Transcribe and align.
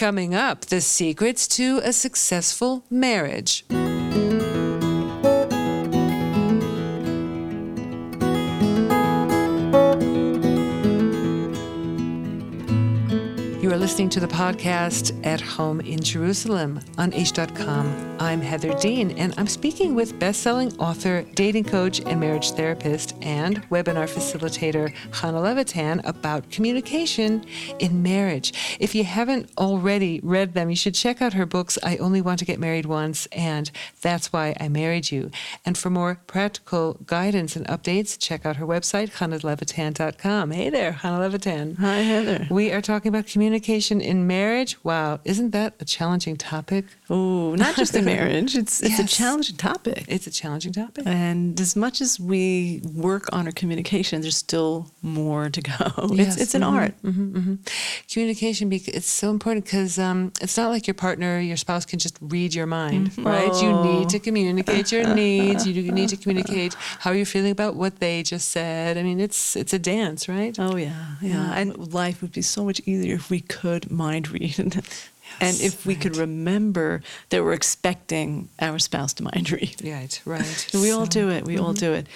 Coming 0.00 0.34
up, 0.34 0.64
the 0.64 0.80
secrets 0.80 1.46
to 1.48 1.82
a 1.84 1.92
successful 1.92 2.86
marriage. 2.88 3.66
Listening 13.90 14.08
to 14.08 14.20
the 14.20 14.28
podcast 14.28 15.26
At 15.26 15.40
Home 15.40 15.80
in 15.80 16.00
Jerusalem 16.00 16.78
on 16.96 17.10
Aish.com. 17.10 18.18
I'm 18.20 18.40
Heather 18.40 18.72
Dean, 18.74 19.10
and 19.18 19.34
I'm 19.36 19.48
speaking 19.48 19.96
with 19.96 20.16
best-selling 20.20 20.72
author, 20.78 21.22
dating 21.34 21.64
coach, 21.64 21.98
and 21.98 22.20
marriage 22.20 22.52
therapist, 22.52 23.16
and 23.20 23.68
webinar 23.68 24.08
facilitator 24.08 24.94
Chana 25.10 25.42
Levitan 25.42 26.02
about 26.04 26.48
communication 26.50 27.44
in 27.80 28.00
marriage. 28.00 28.76
If 28.78 28.94
you 28.94 29.02
haven't 29.02 29.50
already 29.58 30.20
read 30.22 30.54
them, 30.54 30.70
you 30.70 30.76
should 30.76 30.94
check 30.94 31.20
out 31.20 31.32
her 31.32 31.44
books, 31.44 31.76
I 31.82 31.96
Only 31.96 32.20
Want 32.20 32.38
to 32.38 32.44
Get 32.44 32.60
Married 32.60 32.86
Once, 32.86 33.26
and 33.32 33.72
That's 34.02 34.32
Why 34.32 34.54
I 34.60 34.68
Married 34.68 35.10
You. 35.10 35.32
And 35.66 35.76
for 35.76 35.90
more 35.90 36.20
practical 36.28 36.94
guidance 37.06 37.56
and 37.56 37.66
updates, 37.66 38.16
check 38.16 38.46
out 38.46 38.54
her 38.56 38.66
website, 38.66 39.10
chanalevitan.com. 39.16 40.52
Hey 40.52 40.70
there, 40.70 40.92
Chana 40.92 41.18
Levitan. 41.18 41.76
Hi, 41.78 41.96
Heather. 42.02 42.46
We 42.52 42.70
are 42.70 42.82
talking 42.82 43.08
about 43.08 43.26
communication 43.26 43.79
in 43.88 44.26
marriage. 44.26 44.76
Wow, 44.84 45.20
isn't 45.24 45.50
that 45.52 45.70
a 45.80 45.84
challenging 45.84 46.36
topic? 46.36 46.84
Oh, 47.08 47.54
not 47.54 47.74
just 47.76 47.94
in 47.94 48.04
marriage. 48.14 48.52
It's 48.62 48.80
it's 48.86 48.98
Yes. 48.98 49.00
a 49.00 49.16
challenging 49.18 49.56
topic. 49.56 50.04
It's 50.08 50.26
a 50.26 50.30
challenging 50.40 50.72
topic. 50.82 51.04
And 51.06 51.58
as 51.60 51.74
much 51.84 52.00
as 52.00 52.10
we 52.32 52.80
work 53.08 53.24
on 53.36 53.46
our 53.46 53.52
communication, 53.60 54.20
there's 54.22 54.36
still 54.48 54.74
more 55.02 55.44
to 55.56 55.60
go. 55.72 55.86
Yes. 56.20 56.34
It's 56.34 56.42
it's 56.42 56.54
an 56.54 56.62
Mhm, 56.62 56.76
art. 56.80 56.94
mhm, 57.10 57.26
mhm. 57.38 57.54
Communication, 58.12 58.64
it's 58.72 59.12
so 59.22 59.26
important 59.36 59.64
because 59.64 59.98
um, 59.98 60.32
it's 60.44 60.56
not 60.60 60.68
like 60.74 60.84
your 60.90 60.98
partner, 61.06 61.32
your 61.50 61.56
spouse 61.66 61.84
can 61.90 61.98
just 62.06 62.16
read 62.34 62.50
your 62.58 62.66
mind, 62.66 63.04
right? 63.32 63.54
You 63.62 63.70
need 63.72 64.06
to 64.14 64.18
communicate 64.18 64.86
your 64.94 65.04
needs. 65.22 65.60
You 65.66 65.74
need 66.00 66.08
to 66.14 66.16
communicate 66.22 66.72
how 67.02 67.10
you're 67.16 67.30
feeling 67.36 67.52
about 67.58 67.72
what 67.82 67.92
they 68.00 68.22
just 68.32 68.46
said. 68.56 68.90
I 69.00 69.02
mean, 69.08 69.20
it's 69.26 69.40
it's 69.62 69.72
a 69.72 69.78
dance, 69.94 70.20
right? 70.36 70.54
Oh 70.58 70.76
yeah, 70.86 71.06
yeah. 71.22 71.58
And 71.58 71.68
life 72.02 72.16
would 72.22 72.32
be 72.40 72.42
so 72.56 72.60
much 72.68 72.78
easier 72.90 73.14
if 73.22 73.26
we 73.34 73.40
could 73.40 73.69
mind 73.90 74.30
read. 74.30 74.58
and 75.40 75.60
if 75.60 75.86
we 75.86 75.94
could 75.94 76.16
remember 76.16 77.02
that 77.28 77.42
we're 77.44 77.52
expecting 77.52 78.48
our 78.58 78.78
spouse 78.78 79.12
to 79.14 79.22
mind 79.22 79.50
read. 79.52 79.76
Right, 79.84 80.20
right. 80.26 80.70
We 80.74 80.90
all 80.90 81.06
do 81.06 81.30
it. 81.30 81.44
We 81.44 81.58
all 81.58 81.72
do 81.72 81.92
it. 81.92 82.06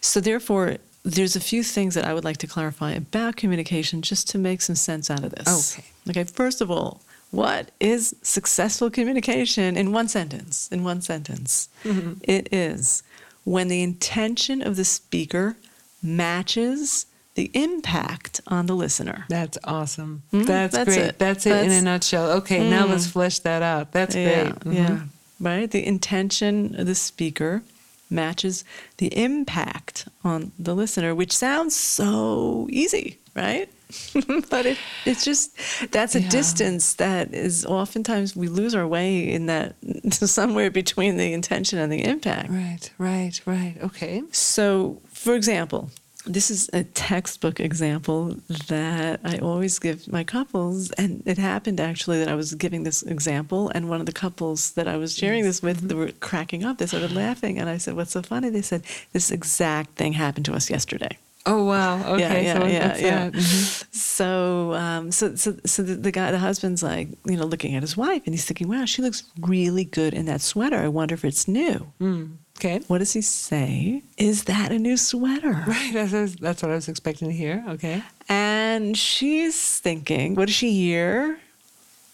So 0.00 0.20
therefore, 0.20 0.76
there's 1.02 1.36
a 1.36 1.40
few 1.40 1.62
things 1.62 1.94
that 1.94 2.04
I 2.04 2.12
would 2.12 2.24
like 2.24 2.36
to 2.38 2.46
clarify 2.46 2.92
about 2.92 3.36
communication 3.36 4.02
just 4.02 4.28
to 4.30 4.38
make 4.38 4.60
some 4.60 4.76
sense 4.76 5.10
out 5.10 5.24
of 5.24 5.32
this. 5.32 5.78
Okay. 5.78 5.88
Okay. 6.10 6.24
First 6.24 6.60
of 6.60 6.70
all, 6.70 7.00
what 7.30 7.70
is 7.80 8.14
successful 8.22 8.90
communication 8.90 9.76
in 9.76 9.92
one 9.92 10.08
sentence? 10.08 10.68
In 10.72 10.82
one 10.84 11.00
sentence, 11.00 11.68
Mm-hmm. 11.84 12.14
It 12.22 12.48
is 12.52 13.02
when 13.44 13.68
the 13.68 13.82
intention 13.82 14.60
of 14.60 14.76
the 14.76 14.84
speaker 14.84 15.56
matches 16.02 17.06
the 17.40 17.50
impact 17.54 18.40
on 18.46 18.66
the 18.66 18.74
listener. 18.74 19.24
That's 19.28 19.56
awesome. 19.64 20.22
Mhm, 20.32 20.46
That's, 20.46 20.74
that's 20.76 20.84
great. 20.94 20.98
it. 21.08 21.18
That's 21.18 21.46
it 21.46 21.64
in 21.66 21.72
a 21.72 21.80
nutshell. 21.80 22.30
Okay, 22.40 22.68
now 22.68 22.84
let's 22.86 23.06
Mm. 23.06 23.12
flesh 23.12 23.38
that 23.40 23.62
out. 23.62 23.92
That's 23.92 24.14
Yeah, 24.14 24.42
great. 24.42 24.54
Mhm. 24.64 24.74
yeah. 24.74 24.98
Right? 25.40 25.70
The 25.70 25.84
intention 25.86 26.74
of 26.78 26.86
the 26.86 26.94
speaker 26.94 27.62
matches 28.10 28.64
the 28.98 29.06
impact 29.16 30.06
on 30.22 30.52
the 30.58 30.74
listener, 30.74 31.14
which 31.14 31.32
sounds 31.46 31.74
so 31.74 32.66
easy, 32.70 33.16
right? 33.34 33.68
but 34.50 34.66
it, 34.66 34.78
it's 35.06 35.24
just 35.24 35.50
that's 35.90 36.14
a 36.14 36.20
Yeah. 36.20 36.28
distance 36.28 36.94
that 37.04 37.32
is 37.34 37.64
oftentimes 37.64 38.36
we 38.36 38.46
lose 38.48 38.74
our 38.74 38.86
way 38.86 39.08
in 39.36 39.46
that 39.46 39.74
somewhere 40.12 40.70
between 40.70 41.16
the 41.16 41.32
intention 41.32 41.78
and 41.78 41.90
the 41.90 42.04
impact. 42.04 42.50
Right, 42.50 42.90
right, 42.98 43.40
right. 43.46 43.74
Okay. 43.82 44.22
So, 44.30 45.00
for 45.12 45.34
example, 45.34 45.90
this 46.26 46.50
is 46.50 46.68
a 46.72 46.84
textbook 46.84 47.60
example 47.60 48.36
that 48.68 49.20
I 49.24 49.38
always 49.38 49.78
give 49.78 50.06
my 50.12 50.22
couples. 50.22 50.90
And 50.92 51.22
it 51.26 51.38
happened 51.38 51.80
actually 51.80 52.18
that 52.18 52.28
I 52.28 52.34
was 52.34 52.54
giving 52.54 52.82
this 52.84 53.02
example, 53.02 53.70
and 53.74 53.88
one 53.88 54.00
of 54.00 54.06
the 54.06 54.12
couples 54.12 54.72
that 54.72 54.86
I 54.86 54.96
was 54.96 55.16
sharing 55.16 55.44
this 55.44 55.62
with, 55.62 55.88
they 55.88 55.94
were 55.94 56.12
cracking 56.20 56.64
up. 56.64 56.78
They 56.78 56.86
started 56.86 57.12
laughing. 57.12 57.58
And 57.58 57.68
I 57.68 57.78
said, 57.78 57.96
What's 57.96 58.12
so 58.12 58.22
funny? 58.22 58.50
They 58.50 58.62
said, 58.62 58.82
This 59.12 59.30
exact 59.30 59.96
thing 59.96 60.12
happened 60.12 60.44
to 60.46 60.54
us 60.54 60.68
yesterday. 60.70 61.16
Oh 61.46 61.64
wow. 61.64 61.96
Okay. 62.16 62.44
yeah, 62.44 62.58
so 62.58 62.66
yeah, 62.66 62.96
yeah. 62.98 63.30
Mhm. 63.30 63.94
So, 63.94 64.74
um, 64.74 65.10
so, 65.10 65.34
so, 65.36 65.56
so 65.64 65.82
the, 65.82 65.94
the 65.94 66.12
guy, 66.12 66.30
the 66.32 66.38
husband's 66.38 66.82
like, 66.82 67.08
you 67.24 67.36
know, 67.38 67.46
looking 67.46 67.74
at 67.74 67.82
his 67.82 67.96
wife, 67.96 68.22
and 68.26 68.34
he's 68.34 68.44
thinking, 68.44 68.68
"Wow, 68.68 68.84
she 68.84 69.00
looks 69.00 69.22
really 69.40 69.84
good 69.84 70.12
in 70.12 70.26
that 70.26 70.42
sweater. 70.42 70.76
I 70.76 70.88
wonder 70.88 71.14
if 71.14 71.24
it's 71.24 71.48
new." 71.48 71.90
Mm. 71.98 72.36
Okay. 72.60 72.80
What 72.88 72.98
does 72.98 73.14
he 73.14 73.22
say? 73.22 74.02
Is 74.18 74.44
that 74.44 74.70
a 74.70 74.78
new 74.78 74.96
sweater? 74.98 75.64
Right. 75.66 75.92
That's, 75.94 76.12
that's- 76.36 76.62
what 76.62 76.70
I 76.70 76.74
was 76.74 76.88
expecting 76.88 77.28
to 77.28 77.34
hear. 77.34 77.64
Okay. 77.68 78.02
And 78.28 78.96
she's 78.98 79.78
thinking, 79.80 80.34
what 80.34 80.46
does 80.46 80.54
she 80.54 80.72
hear? 80.72 81.38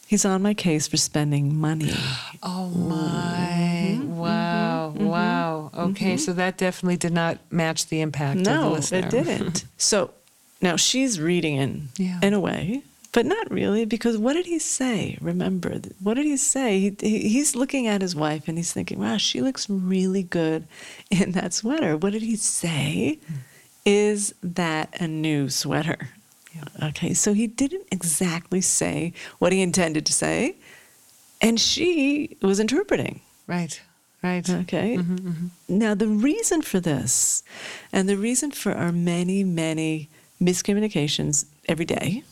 He's 0.06 0.24
on 0.24 0.42
my 0.42 0.54
case 0.54 0.86
for 0.86 0.96
spending 0.96 1.56
money. 1.56 1.92
Oh 2.42 2.68
my. 2.68 2.96
Mm-hmm. 2.96 4.02
mm-hmm. 4.02 4.16
Wow. 4.18 4.92
Mm-hmm. 4.94 5.06
Wow. 5.06 5.70
Mm-hmm. 5.74 5.90
Okay. 5.90 6.16
So 6.16 6.32
that 6.34 6.58
definitely 6.58 6.96
did 6.98 7.12
not 7.12 7.38
match 7.50 7.86
the 7.88 8.00
impact 8.02 8.38
of 8.38 8.44
the 8.44 8.54
no, 8.54 8.72
listener. 8.72 8.98
it 8.98 9.10
didn't. 9.10 9.64
so 9.78 10.10
now 10.62 10.76
she's 10.76 11.18
reading 11.20 11.56
in, 11.56 11.88
Yeah. 11.96 12.20
in 12.22 12.34
a 12.34 12.40
way, 12.40 12.82
but 13.16 13.24
not 13.24 13.50
really, 13.50 13.86
because 13.86 14.18
what 14.18 14.34
did 14.34 14.44
he 14.44 14.58
say? 14.58 15.16
Remember, 15.22 15.80
what 16.02 16.14
did 16.18 16.26
he 16.26 16.36
say? 16.36 16.80
He, 16.80 16.96
he, 17.00 17.28
he's 17.30 17.56
looking 17.56 17.86
at 17.86 18.02
his 18.02 18.14
wife 18.14 18.46
and 18.46 18.58
he's 18.58 18.74
thinking, 18.74 18.98
wow, 19.00 19.16
she 19.16 19.40
looks 19.40 19.70
really 19.70 20.22
good 20.22 20.68
in 21.10 21.32
that 21.32 21.54
sweater. 21.54 21.96
What 21.96 22.12
did 22.12 22.20
he 22.20 22.36
say? 22.36 23.18
Is 23.86 24.34
that 24.42 25.00
a 25.00 25.08
new 25.08 25.48
sweater? 25.48 26.10
Okay, 26.82 27.14
so 27.14 27.32
he 27.32 27.46
didn't 27.46 27.86
exactly 27.90 28.60
say 28.60 29.14
what 29.38 29.50
he 29.50 29.62
intended 29.62 30.04
to 30.04 30.12
say, 30.12 30.56
and 31.40 31.58
she 31.58 32.36
was 32.42 32.60
interpreting. 32.60 33.22
Right. 33.46 33.80
Right. 34.22 34.48
Okay. 34.50 34.98
Mm-hmm, 34.98 35.16
mm-hmm. 35.16 35.46
Now, 35.70 35.94
the 35.94 36.08
reason 36.08 36.60
for 36.60 36.80
this, 36.80 37.42
and 37.94 38.10
the 38.10 38.18
reason 38.18 38.50
for 38.50 38.72
our 38.72 38.92
many, 38.92 39.42
many 39.42 40.10
miscommunications 40.38 41.46
every 41.68 41.84
day, 41.84 42.22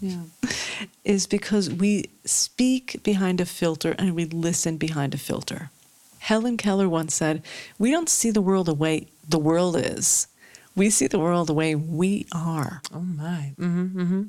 Yeah. 0.00 0.22
is 1.04 1.26
because 1.26 1.70
we 1.70 2.04
speak 2.24 3.02
behind 3.02 3.40
a 3.40 3.46
filter 3.46 3.94
and 3.98 4.14
we 4.14 4.24
listen 4.26 4.76
behind 4.76 5.14
a 5.14 5.18
filter. 5.18 5.70
Helen 6.18 6.56
Keller 6.56 6.88
once 6.88 7.14
said, 7.14 7.42
We 7.78 7.90
don't 7.90 8.08
see 8.08 8.30
the 8.30 8.42
world 8.42 8.66
the 8.66 8.74
way 8.74 9.06
the 9.28 9.38
world 9.38 9.76
is, 9.76 10.26
we 10.74 10.90
see 10.90 11.06
the 11.06 11.18
world 11.18 11.46
the 11.48 11.54
way 11.54 11.74
we 11.74 12.26
are. 12.32 12.82
Oh 12.92 13.00
my. 13.00 13.54
Mm-hmm, 13.58 14.00
mm-hmm. 14.00 14.22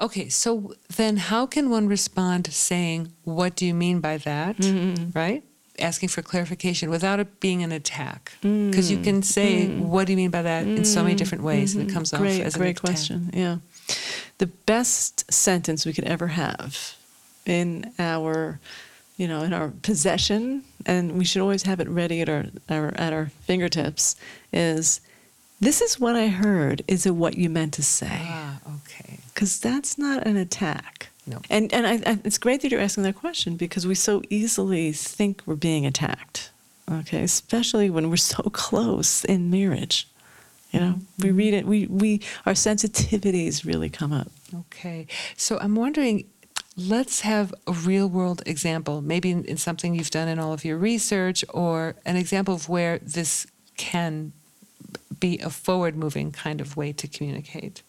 Okay, 0.00 0.28
so 0.28 0.74
then 0.96 1.16
how 1.16 1.46
can 1.46 1.70
one 1.70 1.86
respond 1.88 2.52
saying, 2.52 3.12
What 3.24 3.56
do 3.56 3.64
you 3.66 3.74
mean 3.74 4.00
by 4.00 4.16
that? 4.18 4.56
Mm-hmm. 4.58 5.10
Right? 5.18 5.44
Asking 5.78 6.08
for 6.08 6.22
clarification 6.22 6.90
without 6.90 7.20
it 7.20 7.40
being 7.40 7.62
an 7.62 7.72
attack. 7.72 8.32
Because 8.42 8.90
you 8.90 8.98
can 8.98 9.22
say, 9.22 9.68
What 9.68 10.06
do 10.06 10.12
you 10.12 10.16
mean 10.16 10.30
by 10.30 10.42
that 10.42 10.66
in 10.66 10.84
so 10.84 11.02
many 11.02 11.14
different 11.14 11.44
ways, 11.44 11.74
and 11.74 11.88
it 11.88 11.92
comes 11.92 12.12
off 12.12 12.20
Mm-hmm. 12.20 12.26
Great, 12.36 12.40
as 12.46 12.54
an 12.56 12.60
great 12.60 12.70
attack. 12.78 12.84
question. 12.84 13.30
Yeah. 13.32 13.56
The 14.38 14.46
best 14.46 15.32
sentence 15.32 15.86
we 15.86 15.92
could 15.92 16.04
ever 16.04 16.26
have 16.28 16.94
in 17.46 17.92
our, 17.98 18.58
you 19.16 19.28
know, 19.28 19.42
in 19.42 19.52
our 19.52 19.68
possession, 19.82 20.64
and 20.84 21.16
we 21.18 21.24
should 21.24 21.42
always 21.42 21.62
have 21.62 21.80
it 21.80 21.88
ready 21.88 22.20
at 22.20 22.28
our, 22.28 22.46
our 22.68 22.92
at 22.96 23.12
our 23.12 23.26
fingertips, 23.42 24.16
is 24.52 25.00
this 25.60 25.80
is 25.80 25.98
what 25.98 26.16
I 26.16 26.26
heard. 26.28 26.82
Is 26.88 27.06
it 27.06 27.14
what 27.14 27.36
you 27.36 27.48
meant 27.50 27.72
to 27.74 27.82
say? 27.82 28.10
Ah, 28.12 28.58
okay. 28.76 29.18
Because 29.32 29.58
that's 29.60 29.96
not 29.98 30.26
an 30.26 30.36
attack. 30.36 31.08
No. 31.28 31.42
And 31.50 31.72
and 31.72 31.86
I, 31.86 32.10
I, 32.10 32.18
it's 32.24 32.38
great 32.38 32.62
that 32.62 32.70
you're 32.70 32.80
asking 32.80 33.04
that 33.04 33.16
question 33.16 33.56
because 33.56 33.86
we 33.86 33.94
so 33.94 34.22
easily 34.30 34.92
think 34.92 35.42
we're 35.44 35.56
being 35.56 35.84
attacked. 35.84 36.50
Okay, 36.90 37.22
especially 37.22 37.90
when 37.90 38.08
we're 38.08 38.16
so 38.16 38.42
close 38.52 39.24
in 39.24 39.50
marriage. 39.50 40.08
You 40.72 40.80
know, 40.80 41.00
we 41.18 41.28
mm-hmm. 41.28 41.36
read 41.36 41.54
it. 41.54 41.66
We 41.66 41.86
we 41.86 42.22
our 42.46 42.54
sensitivities 42.54 43.64
really 43.64 43.90
come 43.90 44.12
up. 44.12 44.28
Okay. 44.54 45.06
So 45.36 45.58
I'm 45.58 45.74
wondering, 45.74 46.24
let's 46.76 47.20
have 47.20 47.54
a 47.66 47.72
real 47.72 48.08
world 48.08 48.42
example, 48.46 49.02
maybe 49.02 49.30
in, 49.30 49.44
in 49.44 49.58
something 49.58 49.94
you've 49.94 50.10
done 50.10 50.28
in 50.28 50.38
all 50.38 50.54
of 50.54 50.64
your 50.64 50.78
research, 50.78 51.44
or 51.50 51.94
an 52.06 52.16
example 52.16 52.54
of 52.54 52.68
where 52.68 52.98
this 52.98 53.46
can 53.76 54.32
be 55.20 55.38
a 55.40 55.50
forward 55.50 55.94
moving 55.96 56.32
kind 56.32 56.60
of 56.60 56.76
way 56.76 56.92
to 56.92 57.06
communicate. 57.06 57.82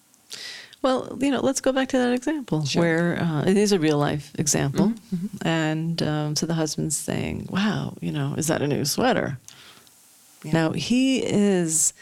Well, 0.81 1.17
you 1.19 1.29
know, 1.31 1.41
let's 1.41 1.59
go 1.61 1.71
back 1.73 1.89
to 1.89 1.97
that 1.97 2.13
example 2.13 2.65
Sure. 2.65 2.81
where 2.81 3.21
uh, 3.21 3.43
it 3.45 3.57
is 3.57 3.71
a 3.73 3.79
real 3.79 3.97
life 3.97 4.31
example, 4.37 4.93
and 5.41 6.01
um, 6.01 6.35
so 6.35 6.45
the 6.45 6.53
husband's 6.53 6.95
saying, 6.95 7.47
"Wow, 7.49 7.97
you 7.99 8.11
know, 8.11 8.33
is 8.37 8.47
that 8.47 8.61
a 8.61 8.67
new 8.67 8.85
sweater?" 8.85 9.39
Yeah. 10.43 10.53
Now 10.53 10.71
he 10.71 11.19
is 11.19 11.93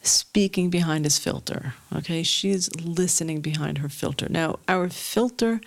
speaking 0.00 0.70
behind 0.70 1.04
his 1.04 1.18
filter. 1.18 1.74
Okay, 1.94 2.22
she's 2.22 2.74
listening 2.76 3.40
behind 3.42 3.78
her 3.78 3.88
filter. 3.90 4.26
Now 4.30 4.58
our 4.66 4.88
filter 4.88 5.60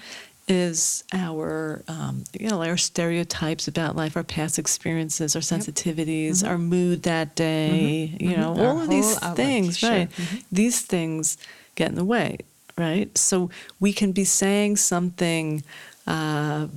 is 0.47 1.03
our 1.13 1.83
um, 1.87 2.23
you 2.39 2.49
know 2.49 2.63
our 2.63 2.77
stereotypes 2.77 3.67
about 3.67 3.95
life, 3.95 4.17
our 4.17 4.23
past 4.23 4.57
experiences, 4.57 5.35
our 5.35 5.41
sensitivities, 5.41 6.43
our 6.47 6.57
mood 6.57 7.03
that 7.03 7.35
day. 7.35 8.15
You 8.19 8.35
know, 8.37 8.53
Mhm. 8.55 8.59
Our 8.59 8.67
all 8.69 8.81
of 8.81 8.89
these 8.89 9.15
outlook, 9.21 9.35
things, 9.37 9.77
sure. 9.77 9.89
right? 9.91 10.09
Mhm. 10.11 10.43
These 10.51 10.81
things 10.81 11.37
get 11.75 11.89
in 11.89 11.95
the 11.95 12.05
way, 12.05 12.37
right? 12.77 13.15
So 13.17 13.49
we 13.79 13.93
can 13.93 14.11
be 14.11 14.23
saying 14.25 14.77
something, 14.77 15.63
uh, 16.07 16.67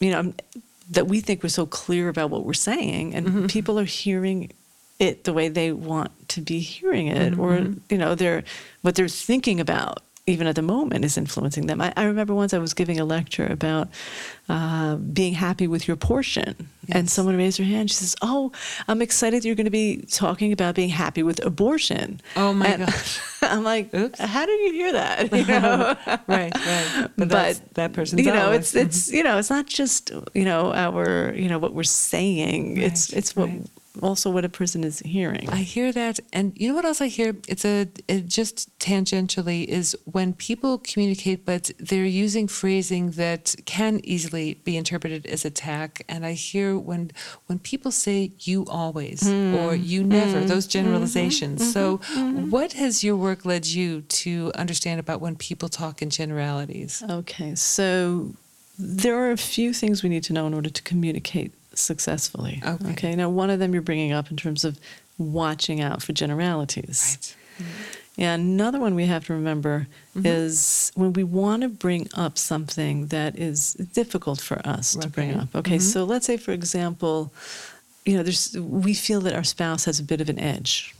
you 0.00 0.10
know, 0.10 0.32
that 0.90 1.06
we 1.06 1.20
think 1.20 1.42
we're 1.42 1.48
so 1.48 1.66
clear 1.66 2.08
about 2.08 2.30
what 2.30 2.44
we're 2.44 2.52
saying, 2.54 3.14
and 3.14 3.26
Mm-hmm. 3.26 3.46
people 3.46 3.78
are 3.78 3.84
hearing 3.84 4.50
it 4.98 5.24
the 5.24 5.32
way 5.32 5.48
they 5.48 5.72
want 5.72 6.10
to 6.28 6.40
be 6.40 6.60
hearing 6.60 7.06
it, 7.08 7.38
or 7.38 7.52
Mm-hmm. 7.52 7.78
you 7.90 7.98
know, 7.98 8.14
they're 8.14 8.44
what 8.82 8.94
they're 8.96 9.08
thinking 9.08 9.60
about. 9.60 10.02
Even 10.30 10.46
at 10.46 10.54
the 10.54 10.62
moment, 10.62 11.04
is 11.04 11.16
influencing 11.18 11.66
them. 11.66 11.80
I, 11.80 11.92
I 11.96 12.04
remember 12.04 12.34
once 12.34 12.54
I 12.54 12.58
was 12.58 12.72
giving 12.74 12.98
a 13.00 13.04
lecture 13.04 13.46
about 13.46 13.88
uh, 14.48 14.96
being 14.96 15.34
happy 15.34 15.66
with 15.66 15.86
your 15.88 15.96
portion, 15.96 16.68
and 16.88 17.10
someone 17.10 17.36
raised 17.36 17.58
her 17.58 17.64
hand. 17.64 17.90
She 17.90 17.96
says, 17.96 18.14
"Oh, 18.22 18.52
I'm 18.88 19.02
excited 19.02 19.44
you're 19.44 19.56
going 19.56 19.64
to 19.64 19.70
be 19.70 20.04
talking 20.10 20.52
about 20.52 20.74
being 20.76 20.88
happy 20.90 21.22
with 21.22 21.44
abortion." 21.44 22.20
Oh 22.36 22.52
my 22.52 22.66
And 22.66 22.86
gosh. 22.86 23.20
I'm 23.42 23.64
like, 23.64 23.92
Oops. 23.94 24.18
how 24.20 24.46
did 24.46 24.60
you 24.60 24.72
hear 24.72 24.92
that? 24.92 25.32
You 25.40 25.46
know? 25.46 25.96
right, 26.28 26.54
right. 26.54 27.08
But, 27.16 27.28
that's, 27.28 27.58
that 27.74 27.92
person's 27.92 28.22
you 28.24 28.32
know, 28.32 28.52
it's 28.52 28.74
it's 28.74 29.10
you 29.10 29.22
know, 29.22 29.38
it's 29.38 29.50
not 29.50 29.66
just 29.66 30.10
you 30.34 30.44
know 30.44 30.72
our 30.74 31.32
you 31.34 31.48
know 31.48 31.58
what 31.58 31.74
we're 31.74 31.82
saying. 31.82 32.76
it's 32.80 33.12
it's 33.12 33.34
what 33.34 33.48
right. 33.48 33.66
Also 34.02 34.30
what 34.30 34.44
a 34.44 34.48
person 34.48 34.84
is 34.84 35.00
hearing. 35.00 35.48
I 35.50 35.56
hear 35.56 35.92
that, 35.92 36.20
and 36.32 36.52
you 36.56 36.68
know 36.68 36.74
what 36.74 36.84
else 36.84 37.00
I 37.00 37.08
hear? 37.08 37.36
It's 37.48 37.64
a 37.64 37.88
it 38.06 38.26
just 38.26 38.76
tangentially 38.78 39.64
is 39.64 39.96
when 40.04 40.32
people 40.32 40.78
communicate, 40.78 41.44
but 41.44 41.70
they're 41.78 42.04
using 42.04 42.46
phrasing 42.46 43.12
that 43.12 43.54
can 43.64 44.00
easily 44.04 44.54
be 44.54 44.76
interpreted 44.76 45.26
as 45.26 45.44
attack. 45.44 46.04
And 46.08 46.24
I 46.24 46.32
hear 46.32 46.78
when 46.78 47.10
when 47.46 47.58
people 47.58 47.90
say 47.90 48.32
"you 48.40 48.64
always" 48.66 49.28
hmm. 49.28 49.54
or 49.56 49.74
"you 49.74 50.04
never," 50.04 50.40
hmm. 50.40 50.46
those 50.46 50.66
mm-hmm. 50.66 50.84
generalizations. 50.84 51.60
Mm-hmm. 51.60 51.70
So, 51.70 51.98
mm-hmm. 51.98 52.50
what 52.50 52.74
has 52.74 53.02
your 53.02 53.16
work 53.16 53.44
led 53.44 53.66
you 53.66 54.02
to 54.02 54.52
understand 54.54 55.00
about 55.00 55.20
when 55.20 55.36
people 55.36 55.68
talk 55.68 56.00
in 56.00 56.10
generalities? 56.10 57.02
Okay, 57.08 57.54
so 57.56 58.34
there 58.78 59.16
are 59.16 59.30
a 59.30 59.36
few 59.36 59.74
things 59.74 60.02
we 60.02 60.08
need 60.08 60.24
to 60.24 60.32
know 60.32 60.46
in 60.46 60.54
order 60.54 60.70
to 60.70 60.82
communicate 60.82 61.52
successfully. 61.74 62.62
Okay. 62.64 63.14
now 63.14 63.28
one 63.28 63.50
of 63.50 63.58
them 63.58 63.72
you're 63.72 63.82
bringing 63.82 64.12
up 64.12 64.30
in 64.30 64.36
terms 64.36 64.64
of 64.64 64.78
watching 65.18 65.80
out 65.80 66.02
for 66.02 66.12
generalities. 66.12 67.34
Right. 67.58 67.68
And 68.18 68.42
another 68.42 68.78
one 68.80 68.94
we 68.94 69.06
have 69.06 69.24
to 69.26 69.32
remember 69.34 69.86
Mm-hmm. 70.16 70.26
is 70.26 70.90
when 70.96 71.12
we 71.12 71.22
want 71.22 71.62
to 71.62 71.68
bring 71.68 72.08
up 72.14 72.36
something 72.36 73.06
that 73.06 73.38
is 73.38 73.74
difficult 73.74 74.40
for 74.40 74.60
us 74.66 74.96
to 74.96 75.08
bring 75.08 75.34
up. 75.36 75.54
Okay, 75.54 75.76
Mhm. 75.76 75.82
so 75.82 76.02
let's 76.04 76.26
say, 76.26 76.36
for 76.36 76.50
example, 76.50 77.32
you 78.04 78.16
know, 78.16 78.24
there's 78.24 78.56
we 78.58 78.92
feel 78.92 79.20
that 79.20 79.34
our 79.34 79.44
spouse 79.44 79.84
has 79.84 80.00
a 80.00 80.02
bit 80.02 80.20
of 80.20 80.28
an 80.28 80.38
edge. 80.40 80.96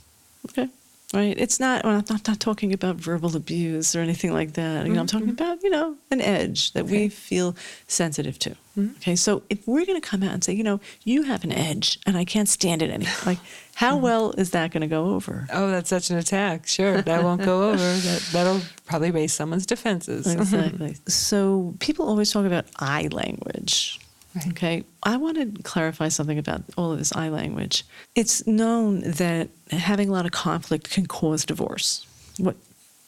Okay, 0.49 0.69
right? 1.15 1.35
It's 1.39 1.59
not. 1.61 1.85
well, 1.85 1.95
I'm 1.97 2.05
not, 2.09 2.27
not 2.29 2.41
talking 2.41 2.73
about 2.73 2.97
verbal 2.97 3.37
abuse 3.37 3.95
or 3.97 4.01
anything 4.01 4.33
like 4.33 4.53
that. 4.55 4.87
You 4.87 4.93
know, 4.93 5.01
I'm 5.01 5.07
talking 5.07 5.31
about 5.31 5.63
you 5.63 5.71
know 5.71 5.97
an 6.11 6.21
edge 6.21 6.73
that 6.73 6.87
we 6.87 7.07
Mm-hmm. 7.07 7.09
Feel 7.11 7.57
sensitive 7.87 8.39
to. 8.41 8.57
Mhm. 8.79 8.97
Okay, 8.99 9.17
so 9.17 9.43
if 9.51 9.67
we're 9.67 9.85
going 9.85 10.01
to 10.01 10.07
come 10.07 10.23
out 10.23 10.33
and 10.33 10.45
say, 10.45 10.53
you 10.53 10.63
know, 10.63 10.81
you 11.05 11.23
have 11.25 11.43
an 11.45 11.51
edge 11.53 11.99
and 12.07 12.17
I 12.17 12.25
can't 12.25 12.49
stand 12.49 12.83
it 12.83 12.91
anymore, 12.91 13.13
like, 13.27 13.39
how 13.75 13.95
Mm-hmm. 13.95 14.03
well 14.05 14.31
is 14.39 14.51
that 14.53 14.71
going 14.71 14.83
to 14.83 14.87
go 14.87 15.15
over? 15.15 15.47
Oh, 15.53 15.71
that's 15.71 15.89
such 15.91 16.11
an 16.11 16.19
attack. 16.19 16.67
Sure, 16.69 17.01
that 17.03 17.25
won't 17.25 17.43
go 17.43 17.71
over. 17.71 17.77
That 18.07 18.29
that'll 18.33 18.61
probably 18.87 19.11
raise 19.11 19.33
someone's 19.33 19.67
defenses. 19.67 20.27
Exactly. 20.27 20.97
so 21.09 21.75
people 21.81 22.07
always 22.07 22.31
talk 22.33 22.47
about 22.47 22.67
I 22.79 23.09
language. 23.11 23.99
Right. 24.35 24.49
Okay. 24.49 24.85
I 25.03 25.17
want 25.17 25.37
to 25.57 25.63
clarify 25.63 26.09
something 26.09 26.39
about 26.39 26.63
all 26.77 26.93
of 26.93 26.99
this 26.99 27.15
I 27.15 27.29
language. 27.31 27.85
It's 28.15 28.47
known 28.47 29.01
that 29.01 29.49
having 29.71 30.09
a 30.09 30.13
lot 30.13 30.25
of 30.25 30.33
conflict 30.33 30.91
can 30.91 31.07
cause 31.07 31.45
divorce. 31.45 32.07
What 32.39 32.57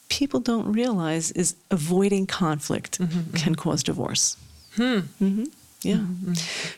people 0.09 0.41
don't 0.41 0.73
realize 0.73 1.31
is 1.33 1.55
avoiding 1.71 2.27
conflict 2.27 3.01
can 3.35 3.55
cause 3.55 3.83
divorce. 3.83 4.37
hmm 4.77 5.45
Yeah. 5.85 5.97
Mm-hmm. 5.97 6.33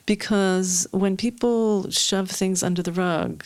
Because 0.06 0.86
when 0.90 1.16
people 1.16 1.90
shove 1.90 2.30
things 2.30 2.62
under 2.62 2.82
the 2.82 2.92
rug, 2.92 3.44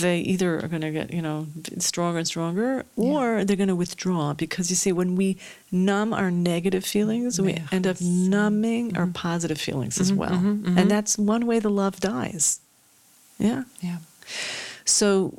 they 0.00 0.20
either 0.20 0.56
are 0.56 0.68
going 0.68 0.82
to 0.82 0.90
get, 0.90 1.12
you 1.12 1.22
know, 1.22 1.46
stronger 1.78 2.18
and 2.18 2.26
stronger 2.26 2.84
or 2.96 3.44
they're 3.44 3.56
going 3.56 3.68
to 3.68 3.76
withdraw. 3.76 4.34
Because 4.34 4.70
you 4.70 4.76
see, 4.76 4.92
when 4.92 5.16
we 5.16 5.36
numb 5.72 6.12
our 6.12 6.30
negative 6.30 6.84
feelings, 6.84 7.40
we 7.40 7.58
end 7.72 7.86
up 7.86 8.00
numbing 8.00 8.96
our 8.96 9.04
mm-hmm. 9.04 9.12
positive 9.12 9.60
feelings 9.60 10.00
as 10.00 10.10
mm-hmm. 10.10 10.20
well. 10.20 10.78
And 10.78 10.90
that's 10.90 11.18
one 11.18 11.46
way 11.46 11.58
the 11.58 11.70
love 11.70 12.00
dies. 12.00 12.60
Yeah. 13.38 13.64
Yeah. 13.80 13.98
So, 14.84 15.34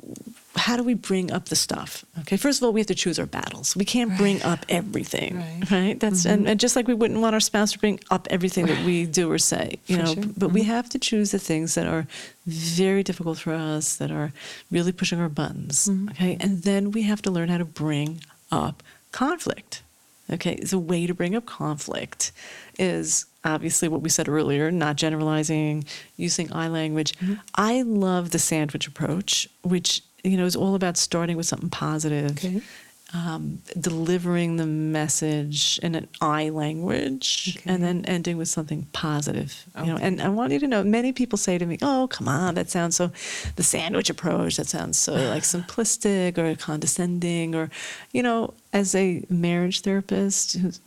how 0.62 0.76
do 0.76 0.84
we 0.84 0.94
bring 0.94 1.32
up 1.32 1.46
the 1.46 1.56
stuff? 1.56 2.04
Okay, 2.20 2.36
first 2.36 2.60
of 2.60 2.64
all, 2.64 2.72
we 2.72 2.78
have 2.78 2.86
to 2.86 2.94
choose 2.94 3.18
our 3.18 3.26
battles. 3.26 3.74
We 3.74 3.84
can't 3.84 4.16
bring 4.16 4.40
up 4.44 4.64
everything, 4.68 5.38
Right. 5.38 5.70
right? 5.70 6.00
That's 6.00 6.24
and, 6.24 6.42
mm-hmm. 6.42 6.50
and 6.50 6.60
just 6.60 6.76
like 6.76 6.86
we 6.86 6.94
wouldn't 6.94 7.20
want 7.20 7.34
our 7.34 7.40
spouse 7.40 7.72
to 7.72 7.80
bring 7.80 7.98
up 8.12 8.28
everything 8.30 8.66
that 8.66 8.84
we 8.84 9.04
do 9.04 9.28
or 9.30 9.38
say, 9.38 9.80
you 9.86 9.96
For 9.96 10.02
know. 10.02 10.14
sure. 10.14 10.24
But 10.36 10.50
we 10.52 10.60
mm-hmm. 10.60 10.70
have 10.70 10.88
to 10.90 10.98
choose 11.00 11.32
the 11.32 11.40
things 11.40 11.74
that 11.74 11.88
are 11.88 12.06
very 12.46 13.02
difficult 13.02 13.38
for 13.38 13.52
us, 13.52 13.96
that 13.96 14.12
are 14.12 14.32
really 14.70 14.92
pushing 14.92 15.18
our 15.20 15.28
buttons. 15.28 15.88
Mm-hmm. 15.88 16.08
Okay, 16.10 16.36
and 16.38 16.62
then 16.62 16.92
we 16.92 17.02
have 17.02 17.20
to 17.22 17.30
learn 17.32 17.48
how 17.48 17.58
to 17.58 17.64
bring 17.64 18.20
up 18.52 18.84
conflict. 19.10 19.82
Okay, 20.30 20.54
the 20.54 20.78
way 20.78 21.08
to 21.08 21.14
bring 21.14 21.34
up 21.34 21.44
conflict 21.44 22.30
is 22.78 23.26
obviously 23.44 23.88
what 23.88 24.00
we 24.00 24.08
said 24.08 24.28
earlier, 24.28 24.70
not 24.70 24.94
generalizing, 24.94 25.84
using 26.16 26.52
I 26.52 26.68
language. 26.68 27.14
I 27.56 27.82
love 27.82 28.30
the 28.30 28.38
sandwich 28.38 28.86
approach, 28.86 29.48
which 29.62 30.02
you 30.24 30.36
know 30.36 30.44
is 30.46 30.56
all 30.56 30.74
about 30.74 30.96
starting 30.96 31.36
with 31.36 31.46
something 31.46 31.70
positive, 31.70 32.30
Okay. 32.32 32.60
um, 33.14 33.60
delivering 33.78 34.56
the 34.56 34.66
message 34.66 35.78
in 35.82 35.94
an 35.94 36.06
I 36.20 36.48
language, 36.50 37.56
Okay. 37.58 37.70
and 37.74 37.82
then 37.82 38.04
ending 38.06 38.36
with 38.38 38.48
something 38.48 38.86
positive. 38.92 39.64
You 39.78 39.86
know, 39.86 39.96
and 40.00 40.20
I 40.22 40.28
want 40.28 40.52
you 40.52 40.58
to 40.60 40.66
know, 40.68 40.82
many 40.84 41.12
people 41.12 41.36
say 41.38 41.58
to 41.58 41.66
me, 41.66 41.76
"Oh, 41.82 42.06
come 42.10 42.28
on, 42.28 42.54
that 42.54 42.70
sounds 42.70 42.96
so." 42.96 43.10
The 43.56 43.62
sandwich 43.62 44.08
approach 44.10 44.56
that 44.56 44.68
sounds 44.68 44.98
so 44.98 45.12
like 45.14 45.42
simplistic 45.56 46.38
or 46.38 46.54
condescending, 46.56 47.54
or 47.54 47.70
you 48.12 48.22
know, 48.22 48.54
as 48.72 48.94
a 48.94 49.24
marriage 49.28 49.80
therapist 49.82 50.56
who's 50.56 50.80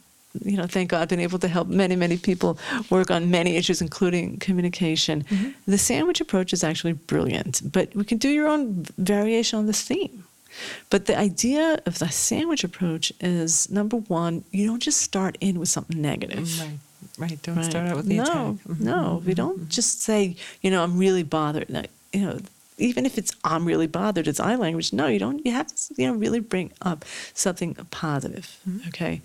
you 0.44 0.58
know, 0.58 0.66
thank 0.68 0.90
God, 0.90 1.02
I've 1.02 1.10
been 1.10 1.20
able 1.20 1.40
to 1.40 1.48
help 1.48 1.68
many, 1.68 1.96
many 1.96 2.18
people 2.18 2.58
work 2.90 3.10
on 3.12 3.30
many 3.32 3.56
issues, 3.58 3.82
including 3.82 4.38
communication. 4.38 5.26
The 5.68 5.78
sandwich 5.78 6.22
approach 6.22 6.54
is 6.54 6.64
actually 6.64 6.94
brilliant, 6.94 7.62
but 7.72 7.96
we 7.96 8.04
can 8.04 8.18
do 8.18 8.30
your 8.30 8.48
own 8.48 8.86
variation 8.98 9.60
on 9.60 9.66
this 9.68 9.82
theme. 9.82 10.24
But 10.90 11.06
the 11.06 11.18
idea 11.18 11.80
of 11.86 12.00
the 12.00 12.10
sandwich 12.10 12.64
approach 12.64 13.12
is 13.20 13.70
number 13.70 13.98
one, 13.98 14.44
you 14.52 14.66
don't 14.66 14.82
just 14.82 15.02
start 15.02 15.38
in 15.42 15.60
with 15.60 15.70
something 15.70 16.02
negative. 16.02 16.60
Right. 16.60 16.80
Right. 17.18 17.42
Don't 17.44 17.58
Right. 17.58 17.66
start 17.66 17.88
out 17.88 17.98
with 17.98 18.08
the 18.08 18.18
no, 18.18 18.24
attack. 18.24 18.68
Mhm. 18.68 18.80
No, 18.80 19.22
we 19.26 19.34
don't 19.34 19.70
just 19.70 20.02
say, 20.02 20.36
you 20.62 20.72
know, 20.72 20.82
I'm 20.84 20.98
really 20.98 21.24
bothered. 21.24 21.68
You 22.14 22.22
know, 22.22 22.40
even 22.78 23.06
if 23.06 23.18
it's 23.18 23.32
I'm 23.44 23.64
really 23.66 23.88
bothered, 23.88 24.28
it's 24.28 24.40
I 24.40 24.56
language. 24.56 24.92
No, 24.94 25.08
you 25.08 25.20
don't. 25.20 25.46
You 25.46 25.52
have 25.52 25.68
to, 25.68 25.94
you 25.98 26.08
know, 26.08 26.14
really 26.14 26.40
bring 26.40 26.72
up 26.82 27.06
something 27.34 27.76
positive. 27.92 28.58
Mm-hmm. 28.68 28.88
Okay. 28.90 29.22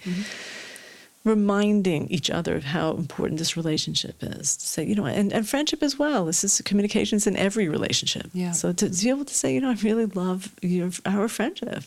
Reminding 1.22 2.08
each 2.08 2.30
other 2.30 2.54
of 2.54 2.64
how 2.64 2.92
important 2.92 3.38
this 3.38 3.54
relationship 3.54 4.16
is. 4.22 4.56
To 4.56 4.66
say, 4.66 4.84
you 4.84 4.94
know, 4.94 5.04
and, 5.04 5.32
and 5.32 5.46
friendship 5.46 5.82
as 5.82 5.98
well. 5.98 6.24
This 6.24 6.42
is 6.44 6.62
communications 6.62 7.26
in 7.26 7.36
every 7.36 7.68
relationship. 7.68 8.30
Yeah. 8.32 8.52
So 8.52 8.72
to, 8.72 8.88
to 8.88 9.04
be 9.04 9.10
able 9.10 9.26
to 9.26 9.34
say, 9.34 9.52
you 9.52 9.60
know, 9.60 9.70
I 9.70 9.76
really 9.82 10.06
love 10.06 10.54
your, 10.62 10.90
our 11.04 11.28
friendship. 11.28 11.84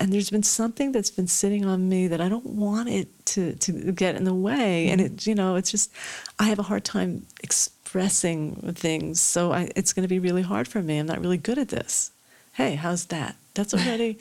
And 0.00 0.12
there's 0.12 0.30
been 0.30 0.44
something 0.44 0.92
that's 0.92 1.10
been 1.10 1.26
sitting 1.26 1.66
on 1.66 1.88
me 1.88 2.06
that 2.06 2.20
I 2.20 2.28
don't 2.28 2.46
want 2.46 2.88
it 2.88 3.08
to, 3.26 3.54
to 3.56 3.92
get 3.92 4.14
in 4.14 4.24
the 4.24 4.32
way. 4.34 4.88
And 4.88 5.00
mm-hmm. 5.00 5.14
it, 5.14 5.26
you 5.26 5.34
know, 5.34 5.56
it's 5.56 5.70
just, 5.70 5.92
I 6.38 6.44
have 6.44 6.58
a 6.58 6.62
hard 6.62 6.84
time 6.84 7.26
expressing 7.42 8.72
things. 8.76 9.20
So 9.20 9.52
I, 9.52 9.68
it's 9.76 9.92
going 9.92 10.04
to 10.04 10.08
be 10.08 10.20
really 10.20 10.42
hard 10.42 10.68
for 10.68 10.80
me. 10.80 10.98
I'm 10.98 11.06
not 11.06 11.20
really 11.20 11.38
good 11.38 11.58
at 11.58 11.68
this. 11.68 12.12
Hey, 12.54 12.76
how's 12.76 13.06
that? 13.06 13.36
That's 13.54 13.74
already 13.74 14.18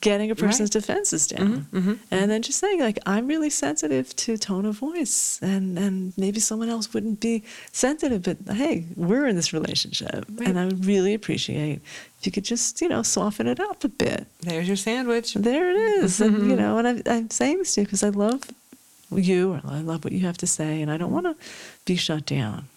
getting 0.00 0.30
a 0.30 0.34
person's 0.34 0.74
Right. 0.74 0.80
defenses 0.82 1.26
down. 1.28 1.38
Mm-hmm, 1.48 1.76
mm-hmm, 1.76 1.90
mm-hmm, 1.90 2.14
And 2.14 2.30
then 2.30 2.42
just 2.42 2.58
saying, 2.58 2.80
like, 2.80 2.98
I'm 3.06 3.26
really 3.26 3.50
sensitive 3.50 4.14
to 4.16 4.36
tone 4.36 4.66
of 4.66 4.76
voice. 4.76 5.38
And, 5.42 5.78
and 5.78 6.12
maybe 6.16 6.40
someone 6.40 6.68
else 6.68 6.92
wouldn't 6.92 7.20
be 7.20 7.44
sensitive, 7.72 8.22
but 8.22 8.54
hey, 8.54 8.86
we're 8.96 9.26
in 9.26 9.36
this 9.36 9.52
relationship. 9.52 10.26
Right. 10.34 10.48
And 10.48 10.58
I 10.58 10.64
would 10.64 10.84
really 10.84 11.14
appreciate 11.14 11.80
if 12.18 12.26
you 12.26 12.32
could 12.32 12.44
just, 12.44 12.80
you 12.80 12.88
know, 12.88 13.02
soften 13.02 13.46
it 13.46 13.60
up 13.60 13.84
a 13.84 13.88
bit. 13.88 14.26
There's 14.40 14.66
your 14.66 14.76
sandwich. 14.76 15.34
There 15.34 15.70
it 15.70 15.76
is. 15.76 16.20
And, 16.20 16.36
mm-hmm. 16.36 16.50
you 16.50 16.56
know, 16.56 16.78
and 16.78 16.88
I'm, 16.88 17.02
I'm 17.06 17.30
saying 17.30 17.58
this 17.58 17.74
to 17.74 17.82
you 17.82 17.86
because 17.86 18.02
I 18.02 18.08
love 18.08 18.42
you 19.12 19.52
or 19.52 19.60
I 19.64 19.80
love 19.82 20.02
what 20.02 20.12
you 20.12 20.26
have 20.26 20.38
to 20.38 20.46
say 20.48 20.82
and 20.82 20.90
I 20.90 20.96
don't 20.96 21.12
want 21.12 21.26
to 21.26 21.36
be 21.84 21.94
shut 21.94 22.26
down. 22.26 22.68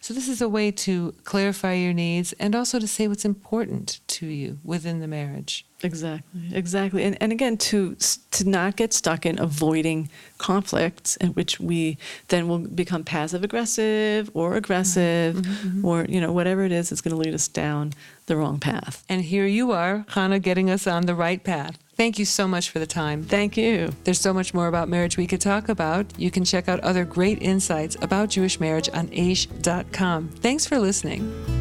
So, 0.00 0.14
this 0.14 0.28
is 0.28 0.40
a 0.40 0.48
way 0.48 0.70
to 0.70 1.12
clarify 1.24 1.74
your 1.74 1.92
needs 1.92 2.32
and 2.34 2.54
also 2.54 2.78
to 2.78 2.86
say 2.86 3.08
what's 3.08 3.24
important 3.24 4.00
to 4.08 4.26
you 4.26 4.58
within 4.64 5.00
the 5.00 5.08
marriage. 5.08 5.66
Exactly, 5.82 6.50
exactly, 6.52 7.04
and 7.04 7.16
and 7.22 7.32
again 7.32 7.56
to 7.56 7.96
to 8.32 8.48
not 8.48 8.76
get 8.76 8.92
stuck 8.92 9.24
in 9.24 9.38
avoiding 9.40 10.10
conflicts, 10.36 11.16
in 11.16 11.30
which 11.30 11.58
we 11.58 11.96
then 12.28 12.48
will 12.48 12.58
become 12.58 13.02
passive 13.02 13.42
aggressive 13.42 14.30
or 14.34 14.56
aggressive, 14.56 15.36
mm-hmm, 15.36 15.68
mm-hmm. 15.68 15.84
or 15.84 16.04
you 16.06 16.20
know 16.20 16.32
whatever 16.32 16.64
it 16.64 16.72
is 16.72 16.90
that's 16.90 17.00
going 17.00 17.16
to 17.16 17.22
lead 17.22 17.32
us 17.32 17.48
down 17.48 17.94
the 18.26 18.36
wrong 18.36 18.60
path. 18.60 19.04
And 19.08 19.22
here 19.22 19.46
you 19.46 19.72
are, 19.72 20.04
Chana, 20.10 20.40
getting 20.40 20.68
us 20.68 20.86
on 20.86 21.06
the 21.06 21.14
right 21.14 21.42
path. 21.42 21.78
Thank 22.00 22.18
you 22.18 22.24
so 22.24 22.48
much 22.48 22.70
for 22.70 22.78
the 22.78 22.86
time. 22.86 23.24
Thank 23.24 23.58
you. 23.58 23.92
There's 24.04 24.18
so 24.18 24.32
much 24.32 24.54
more 24.54 24.68
about 24.68 24.88
marriage 24.88 25.18
we 25.18 25.26
could 25.26 25.42
talk 25.42 25.68
about. 25.68 26.06
You 26.16 26.30
can 26.30 26.46
check 26.46 26.66
out 26.66 26.80
other 26.80 27.04
great 27.04 27.42
insights 27.42 27.94
about 28.00 28.30
Jewish 28.30 28.58
marriage 28.58 28.88
on 28.94 29.08
aish.com. 29.08 30.28
Thanks 30.30 30.64
for 30.64 30.78
listening. 30.78 31.59